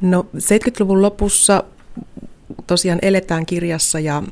[0.00, 1.64] No 70-luvun lopussa
[2.66, 4.22] tosiaan eletään kirjassa ja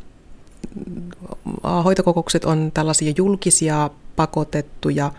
[1.85, 5.13] hoitokokoukset on tällaisia julkisia, pakotettuja,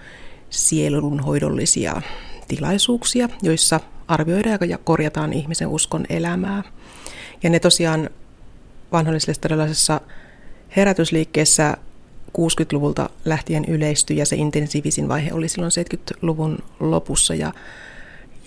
[0.49, 2.02] sielunhoidollisia
[2.47, 6.64] tilaisuuksia, joissa arvioidaan ja korjataan ihmisen uskon elämää.
[7.43, 8.09] Ja ne tosiaan
[8.91, 10.02] vanhollisessa
[10.75, 11.77] herätysliikkeessä
[12.38, 17.54] 60-luvulta lähtien yleistyi ja se intensiivisin vaihe oli silloin 70-luvun lopussa ja,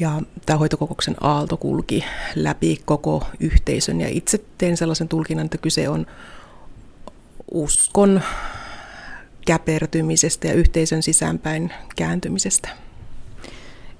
[0.01, 2.05] ja tämä hoitokokouksen aalto kulki
[2.35, 6.07] läpi koko yhteisön ja itse teen sellaisen tulkinnan, että kyse on
[7.51, 8.21] uskon
[9.47, 12.69] käpertymisestä ja yhteisön sisäänpäin kääntymisestä.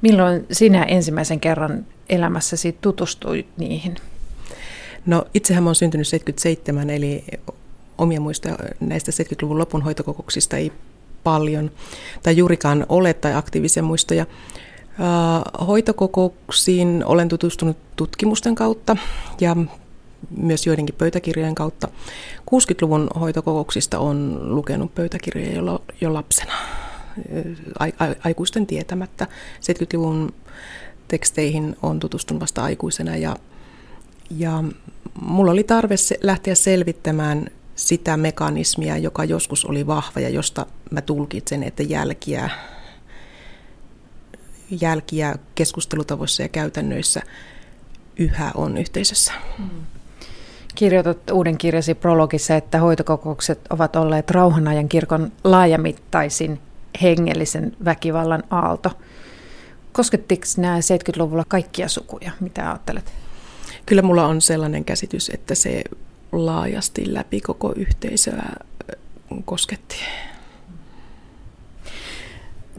[0.03, 3.97] Milloin sinä ensimmäisen kerran elämässäsi tutustuit niihin?
[5.07, 7.25] No itsehän olen syntynyt 77, eli
[7.99, 10.73] omia muistoja näistä 70-luvun lopun hoitokokouksista ei
[11.25, 11.71] paljon
[12.23, 14.27] tai juurikaan ole tai aktiivisia muistoja.
[15.67, 18.97] Hoitokokouksiin olen tutustunut tutkimusten kautta
[19.41, 19.57] ja
[20.37, 21.89] myös joidenkin pöytäkirjojen kautta.
[22.39, 26.53] 60-luvun hoitokokouksista on lukenut pöytäkirjoja jo, jo lapsena,
[28.25, 29.27] aikuisten tietämättä.
[29.61, 30.35] 70-luvun
[31.09, 33.37] teksteihin on tutustunut vasta aikuisena ja,
[34.31, 34.65] ja
[35.21, 41.63] mulla oli tarve lähteä selvittämään sitä mekanismia, joka joskus oli vahva ja josta mä tulkitsen,
[41.63, 42.51] että jälkiä,
[44.81, 47.23] jälkiä keskustelutavoissa ja käytännöissä
[48.17, 49.33] yhä on yhteisössä.
[49.59, 49.69] Mm.
[50.75, 56.61] Kirjoitat uuden kirjasi prologissa, että hoitokokoukset ovat olleet rauhanajan kirkon laajamittaisin
[57.03, 58.91] hengellisen väkivallan aalto.
[59.93, 62.31] Koskettiko nämä 70-luvulla kaikkia sukuja?
[62.41, 63.13] Mitä ajattelet?
[63.87, 65.85] Kyllä mulla on sellainen käsitys, että se
[66.33, 68.53] laajasti läpi koko yhteisöä
[69.45, 69.97] kosketti.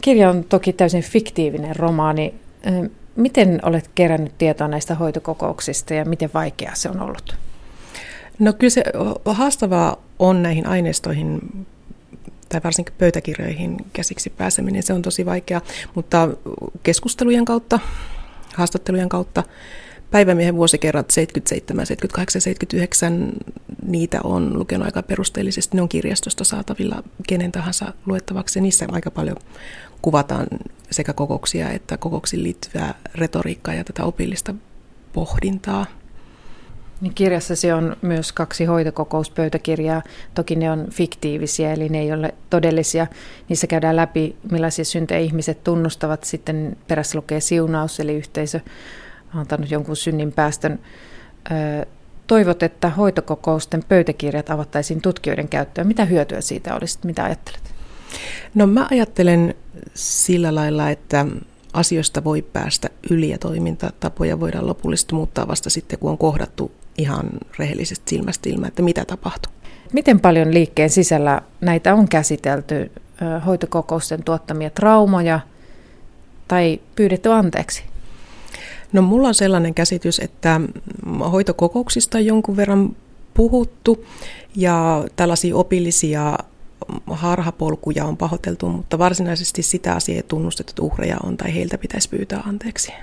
[0.02, 2.34] Kirja on toki täysin fiktiivinen romaani.
[3.16, 7.36] Miten olet kerännyt tietoa näistä hoitokokouksista ja miten vaikeaa se on ollut?
[8.40, 8.84] No kyllä se
[9.26, 11.40] haastavaa on näihin aineistoihin
[12.50, 15.62] tai varsinkin pöytäkirjoihin käsiksi pääseminen, se on tosi vaikea,
[15.96, 16.30] mutta
[16.84, 17.80] keskustelujen kautta,
[18.56, 19.44] haastattelujen kautta,
[20.12, 23.32] päivämiehen vuosikerrat 77, 78, 79,
[23.86, 29.38] niitä on lukenut aika perusteellisesti, ne on kirjastosta saatavilla kenen tahansa luettavaksi niissä aika paljon
[30.02, 30.48] kuvataan
[30.92, 34.54] sekä kokouksia että kokouksiin liittyvää retoriikkaa ja tätä opillista
[35.14, 35.86] pohdintaa.
[37.02, 40.02] Niin kirjassasi on myös kaksi hoitokokouspöytäkirjaa.
[40.34, 43.08] Toki ne on fiktiivisiä, eli ne ei ole todellisia.
[43.50, 46.24] Niissä käydään läpi, millaisia syntejä ihmiset tunnustavat.
[46.24, 48.60] Sitten perässä lukee siunaus, eli yhteisö
[49.34, 50.80] on antanut jonkun synnin päästön.
[52.28, 55.88] Toivot, että hoitokokousten pöytäkirjat avattaisiin tutkijoiden käyttöön.
[55.88, 57.00] Mitä hyötyä siitä olisi?
[57.04, 57.71] Mitä ajattelet?
[58.56, 59.56] No mä ajattelen
[59.94, 61.26] sillä lailla, että
[61.74, 67.30] asioista voi päästä yli ja toimintatapoja voidaan lopullisesti muuttaa vasta sitten, kun on kohdattu ihan
[67.60, 69.52] rehellisesti silmästä ilmään, että mitä tapahtuu.
[69.94, 72.92] Miten paljon liikkeen sisällä näitä on käsitelty,
[73.46, 75.40] hoitokokousten tuottamia traumoja
[76.48, 77.84] tai pyydetty anteeksi?
[78.94, 80.62] No mulla on sellainen käsitys, että
[81.32, 82.96] hoitokokouksista on jonkun verran
[83.34, 84.06] puhuttu
[84.56, 86.38] ja tällaisia opillisia
[87.12, 92.10] harhapolkuja on pahoiteltu, mutta varsinaisesti sitä asiaa ei tunnustettu, että uhreja on tai heiltä pitäisi
[92.10, 92.94] pyytää anteeksi.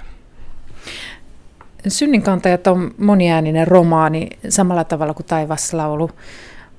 [1.88, 6.10] Synninkantajat on moniääninen romaani samalla tavalla kuin Taivaslaulu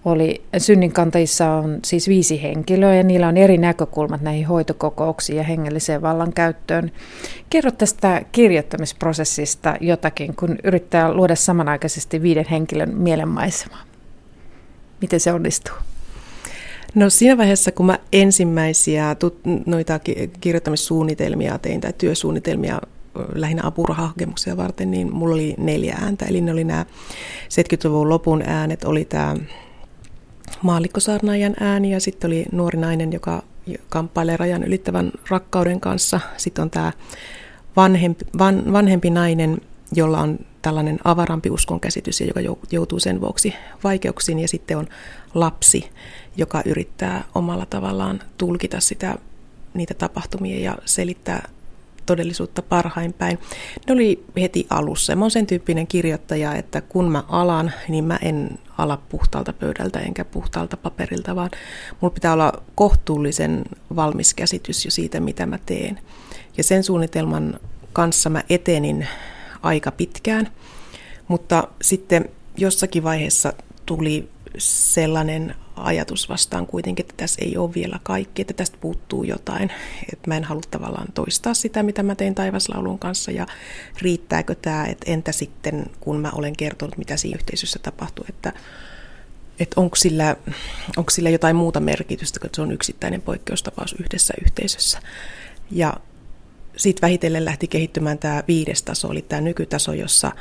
[0.06, 0.42] oli.
[0.58, 6.92] Synninkantajissa on siis viisi henkilöä ja niillä on eri näkökulmat näihin hoitokokouksiin ja hengelliseen vallankäyttöön.
[7.50, 13.82] Kerro tästä kirjoittamisprosessista jotakin, kun yrittää luoda samanaikaisesti viiden henkilön mielenmaisemaa.
[15.02, 15.76] Miten se onnistuu?
[16.96, 20.00] No siinä vaiheessa, kun mä ensimmäisiä tut- noita
[20.42, 22.82] kirjoittamissuunnitelmia tein tai työsuunnitelmia
[23.34, 26.26] lähinnä apurahahakemuksia varten, niin mulla oli neljä ääntä.
[26.26, 26.86] Eli ne oli nämä
[27.50, 29.36] 70-luvun lopun äänet, oli tämä
[30.62, 33.44] maallikkosaarnaajan ääni ja sitten oli nuori nainen, joka
[33.90, 36.20] kamppailee rajan ylittävän rakkauden kanssa.
[36.38, 36.92] Sitten on tämä
[37.76, 39.58] vanhempi, van, vanhempi nainen,
[39.96, 42.40] jolla on tällainen avarampi uskon käsitys ja joka
[42.72, 44.40] joutuu sen vuoksi vaikeuksiin.
[44.40, 44.88] Ja sitten on
[45.34, 45.90] lapsi,
[46.38, 49.16] joka yrittää omalla tavallaan tulkita sitä,
[49.74, 51.50] niitä tapahtumia ja selittää
[52.06, 53.40] todellisuutta parhain päin.
[53.88, 55.16] Ne oli heti alussa.
[55.16, 60.00] Mä oon sen tyyppinen kirjoittaja, että kun mä alan, niin mä en ala puhtaalta pöydältä
[60.00, 61.50] enkä puhtaalta paperilta, vaan
[62.02, 66.00] mulla pitää olla kohtuullisen valmis käsitys jo siitä, mitä mä teen.
[66.58, 67.60] Ja sen suunnitelman
[67.94, 69.08] kanssa mä etenin
[69.62, 70.52] aika pitkään,
[71.28, 73.54] mutta sitten jossakin vaiheessa
[73.86, 79.72] tuli sellainen ajatus vastaan kuitenkin, että tässä ei ole vielä kaikki, että tästä puuttuu jotain.
[80.14, 83.48] Että mä en halua tavallaan toistaa sitä, mitä mä tein taivaslaulun kanssa ja
[84.02, 88.54] riittääkö tämä, että entä sitten, kun mä olen kertonut, mitä siinä yhteisössä tapahtuu, että,
[89.60, 90.36] että onko, sillä,
[90.98, 95.00] onko sillä jotain muuta merkitystä, kun se on yksittäinen poikkeustapaus yhdessä yhteisössä.
[95.72, 95.94] Ja
[96.80, 100.32] sitten vähitellen lähti kehittymään tämä viides taso, eli tämä nykytaso, jossa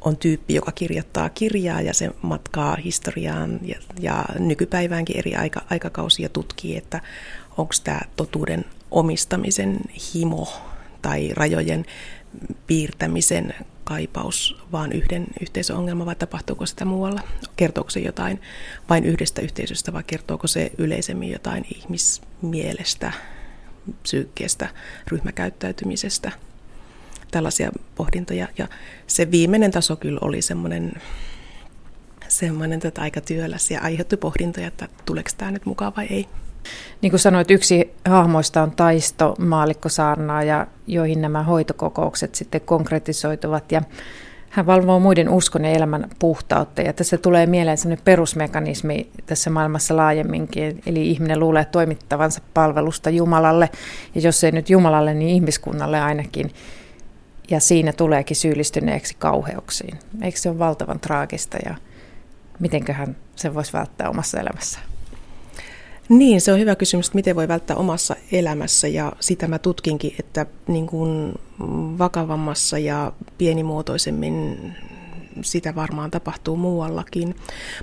[0.00, 6.28] on tyyppi, joka kirjoittaa kirjaa ja se matkaa historiaan ja, ja nykypäiväänkin eri aika, aikakausia
[6.28, 7.00] tutkii, että
[7.56, 9.80] onko tämä totuuden omistamisen
[10.14, 10.48] himo
[11.02, 11.84] tai rajojen
[12.66, 13.54] piirtämisen
[13.84, 17.20] kaipaus vaan yhden yhteisön ongelma vai tapahtuuko sitä muualla?
[17.56, 18.40] Kertooko se jotain
[18.88, 23.12] vain yhdestä yhteisöstä vai kertooko se yleisemmin jotain ihmismielestä,
[24.02, 24.68] psyykkeestä,
[25.10, 26.32] ryhmäkäyttäytymisestä–
[27.30, 28.48] tällaisia pohdintoja.
[28.58, 28.68] Ja
[29.06, 30.92] se viimeinen taso kyllä oli semmoinen,
[32.28, 36.28] semmoinen tätä aika työläs ja aiheutti pohdintoja, että tuleeko tämä nyt mukaan vai ei.
[37.02, 39.34] Niin kuin sanoit, yksi hahmoista on taisto
[40.46, 43.72] ja joihin nämä hoitokokoukset sitten konkretisoituvat.
[43.72, 43.82] Ja
[44.50, 46.82] hän valvoo muiden uskon ja elämän puhtautta.
[46.82, 50.82] Ja tässä tulee mieleen sellainen perusmekanismi tässä maailmassa laajemminkin.
[50.86, 53.70] Eli ihminen luulee toimittavansa palvelusta Jumalalle.
[54.14, 56.50] Ja jos ei nyt Jumalalle, niin ihmiskunnalle ainakin
[57.50, 59.98] ja siinä tuleekin syyllistyneeksi kauheuksiin.
[60.22, 61.74] Eikö se ole valtavan traagista ja
[62.58, 64.78] mitenköhän se voisi välttää omassa elämässä?
[66.08, 70.14] Niin, se on hyvä kysymys, että miten voi välttää omassa elämässä ja sitä mä tutkinkin,
[70.18, 71.34] että niin kuin
[71.98, 74.58] vakavammassa ja pienimuotoisemmin
[75.42, 77.36] sitä varmaan tapahtuu muuallakin.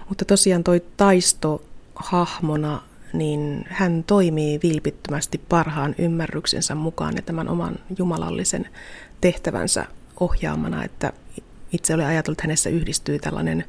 [0.10, 1.62] Mutta tosiaan toi taisto
[1.96, 2.82] hahmona,
[3.14, 8.68] niin hän toimii vilpittömästi parhaan ymmärryksensä mukaan ja tämän oman jumalallisen
[9.22, 9.86] tehtävänsä
[10.20, 11.14] ohjaamana, että
[11.72, 13.66] itse olen ajatellut, että hänessä yhdistyy tällainen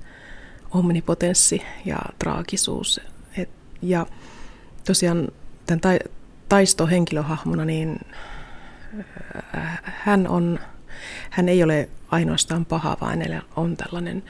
[0.70, 3.00] omnipotenssi ja traagisuus.
[3.36, 3.48] Et,
[3.82, 4.06] ja
[4.86, 5.28] tosiaan
[5.66, 5.88] tämän ta,
[6.48, 8.00] taisto henkilöhahmona, niin
[9.56, 10.58] äh, hän, on,
[11.30, 14.22] hän ei ole ainoastaan paha, vaan hänellä on tällainen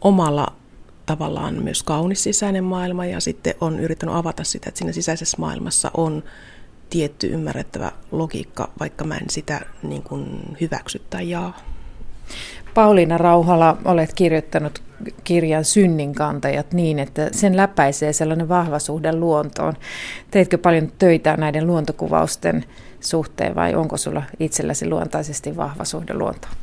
[0.00, 0.52] omalla
[1.06, 5.90] tavallaan myös kaunis sisäinen maailma ja sitten on yrittänyt avata sitä, että siinä sisäisessä maailmassa
[5.94, 6.22] on
[6.90, 11.58] tietty ymmärrettävä logiikka, vaikka mä en sitä niin kuin hyväksy tai jaa.
[12.76, 14.82] Pauliina Rauhala, olet kirjoittanut
[15.24, 19.74] kirjan Synninkantajat niin, että sen läpäisee sellainen vahva suhde luontoon.
[20.30, 22.64] Teitkö paljon töitä näiden luontokuvausten
[23.00, 26.54] suhteen vai onko sulla itselläsi luontaisesti vahva suhde luontoon?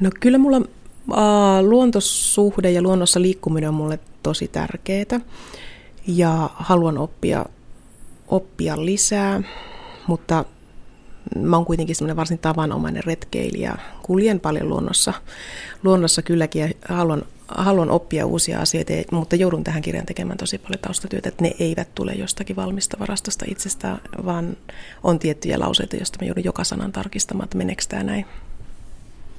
[0.00, 5.20] No kyllä mulla äh, luontosuhde ja luonnossa liikkuminen on mulle tosi tärkeää
[6.06, 7.46] ja haluan oppia
[8.28, 9.42] oppia lisää,
[10.06, 10.44] mutta
[11.36, 13.74] mä oon kuitenkin semmoinen varsin tavanomainen retkeilijä.
[14.02, 15.12] Kuljen paljon luonnossa,
[15.82, 20.80] luonnossa kylläkin ja haluan, haluan oppia uusia asioita, mutta joudun tähän kirjaan tekemään tosi paljon
[20.80, 24.56] taustatyötä, että ne eivät tule jostakin valmista varastosta itsestään, vaan
[25.02, 28.26] on tiettyjä lauseita, joista mä joudun joka sanan tarkistamaan, että meneekö tämä näin.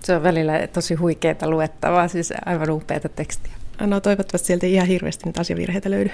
[0.04, 3.54] Se on välillä tosi huikeaa luettavaa, siis aivan upeata tekstiä.
[3.80, 6.10] No toivottavasti sieltä ihan hirveästi nyt asiavirheitä löydy.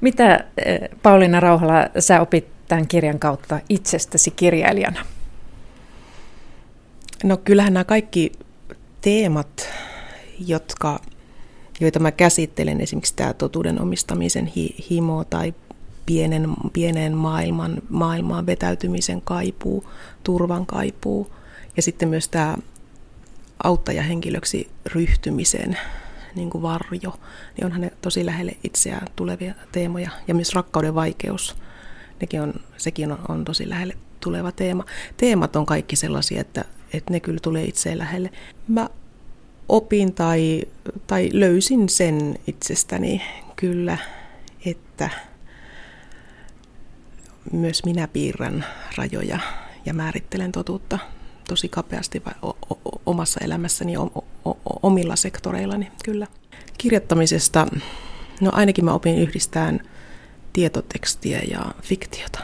[0.00, 5.06] Mitä eh, Pauliina Rauhala, sä opit tämän kirjan kautta itsestäsi kirjailijana?
[7.24, 8.32] No kyllähän nämä kaikki
[9.00, 9.68] teemat,
[10.46, 11.00] jotka,
[11.80, 15.54] joita mä käsittelen, esimerkiksi tämä totuuden omistamisen hi, himo tai
[16.06, 19.90] pienen, pienen maailman, maailmaan vetäytymisen kaipuu,
[20.24, 21.32] turvan kaipuu
[21.76, 22.56] ja sitten myös tämä
[23.64, 25.78] auttajahenkilöksi ryhtymisen
[26.34, 27.18] niin kuin varjo,
[27.56, 30.10] niin onhan ne tosi lähelle itseään tulevia teemoja.
[30.28, 31.56] Ja myös rakkauden vaikeus,
[32.22, 34.84] nekin on, sekin on, on tosi lähelle tuleva teema.
[35.16, 38.30] Teemat on kaikki sellaisia, että, että ne kyllä tulee itseen lähelle.
[38.68, 38.88] Mä
[39.68, 40.62] opin tai,
[41.06, 43.22] tai löysin sen itsestäni
[43.56, 43.98] kyllä,
[44.66, 45.10] että
[47.52, 48.64] myös minä piirrän
[48.96, 49.38] rajoja
[49.86, 50.98] ja määrittelen totuutta
[51.48, 52.22] tosi kapeasti
[53.06, 53.94] omassa elämässäni
[54.82, 56.26] omilla sektoreillani, kyllä.
[56.78, 57.66] Kirjoittamisesta,
[58.40, 59.80] no ainakin mä opin yhdistään
[60.52, 62.40] tietotekstiä ja fiktiota.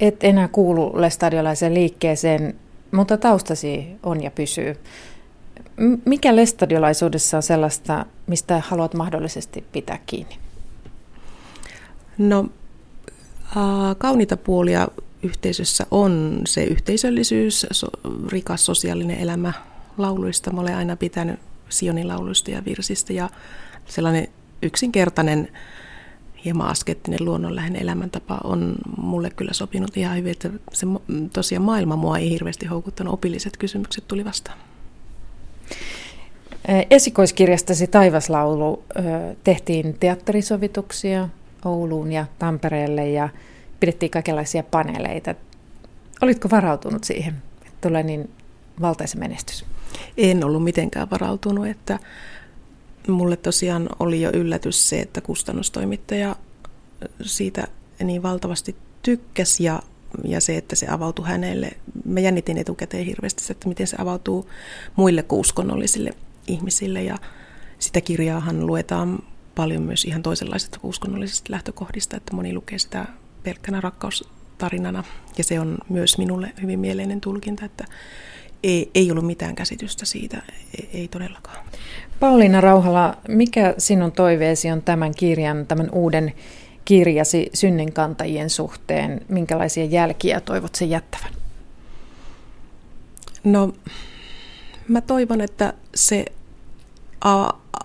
[0.00, 2.54] Et enää kuulu lestadiolaisen liikkeeseen,
[2.90, 4.76] mutta taustasi on ja pysyy.
[6.04, 10.38] Mikä lestadiolaisuudessa on sellaista, mistä haluat mahdollisesti pitää kiinni?
[12.18, 12.48] No,
[13.56, 14.88] äh, kauniita puolia
[15.22, 17.86] yhteisössä on se yhteisöllisyys, so,
[18.28, 19.52] rikas sosiaalinen elämä
[19.98, 20.52] lauluista.
[20.52, 23.30] Mä olen aina pitänyt Sionin lauluista ja virsistä ja
[23.86, 24.28] sellainen
[24.62, 25.48] yksinkertainen
[26.46, 30.86] hieman askettinen luonnonläheinen elämäntapa on mulle kyllä sopinut ihan hyvin, että se
[31.32, 34.58] tosiaan maailma mua ei hirveästi houkuttanut, opilliset kysymykset tuli vastaan.
[36.90, 38.84] Esikoiskirjastasi Taivaslaulu
[39.44, 41.28] tehtiin teatterisovituksia
[41.64, 43.28] Ouluun ja Tampereelle ja
[43.80, 45.34] pidettiin kaikenlaisia paneeleita.
[46.22, 47.34] Olitko varautunut siihen,
[47.66, 48.30] että tulee niin
[48.80, 49.64] valtaisa menestys?
[50.16, 51.98] En ollut mitenkään varautunut, että
[53.08, 56.36] mulle tosiaan oli jo yllätys se, että kustannustoimittaja
[57.22, 57.68] siitä
[58.04, 59.82] niin valtavasti tykkäsi ja,
[60.24, 61.70] ja se, että se avautui hänelle.
[62.04, 64.50] Mä jännitin etukäteen hirveästi, että miten se avautuu
[64.96, 66.10] muille uskonnollisille
[66.46, 67.18] ihmisille ja
[67.78, 69.18] sitä kirjaahan luetaan
[69.54, 73.06] paljon myös ihan toisenlaisista uskonnollisista lähtökohdista, että moni lukee sitä
[73.42, 75.04] pelkkänä rakkaustarinana
[75.38, 77.84] ja se on myös minulle hyvin mieleinen tulkinta, että
[78.62, 80.42] ei, ei ollut mitään käsitystä siitä,
[80.78, 81.66] ei, ei todellakaan.
[82.20, 86.34] Pauliina Rauhala, mikä sinun toiveesi on tämän kirjan, tämän uuden
[86.84, 89.20] kirjasi synninkantajien suhteen?
[89.28, 91.32] Minkälaisia jälkiä toivot sen jättävän?
[93.44, 93.72] No,
[94.88, 96.24] mä toivon, että se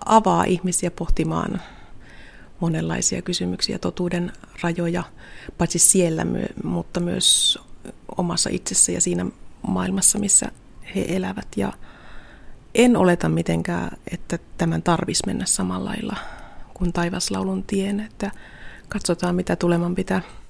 [0.06, 1.62] avaa ihmisiä pohtimaan
[2.60, 5.04] monenlaisia kysymyksiä, totuuden rajoja,
[5.58, 6.26] paitsi siellä,
[6.64, 7.60] mutta myös
[8.18, 9.26] omassa itsessä ja siinä
[9.68, 10.52] maailmassa, missä
[10.96, 11.48] he elävät.
[11.56, 11.74] Ja
[12.76, 16.16] en oleta mitenkään, että tämän tarvisi mennä samalla lailla
[16.74, 18.32] kuin taivaslaulun tien, että
[18.90, 20.22] katsotaan mitä tuleman pitää.